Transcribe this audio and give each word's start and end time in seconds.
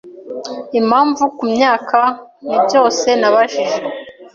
Impamvu 0.79 1.23
kumyaka, 1.37 1.99
nibyose 2.47 3.09
nabajije 3.19 3.77